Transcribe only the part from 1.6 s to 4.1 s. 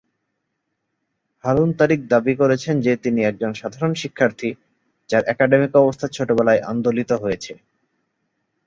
তারিক দাবি করেছেন যে তিনি একজন সাধারণ